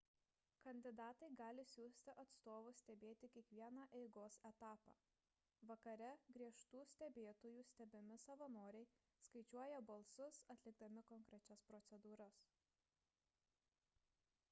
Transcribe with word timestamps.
kandidatai 0.65 1.27
gali 1.39 1.63
siųsti 1.71 2.13
atstovus 2.21 2.79
stebėti 2.83 3.27
kiekvieną 3.33 3.83
eigos 3.97 4.37
etapą 4.49 4.95
vakare 5.71 6.07
griežtų 6.37 6.81
stebėtojų 6.93 7.65
stebimi 7.71 8.17
savanoriai 8.25 8.87
skaičiuoja 9.27 9.83
balsus 9.91 10.39
atlikdami 10.55 11.03
konkrečias 11.13 11.65
procedūras 11.73 12.41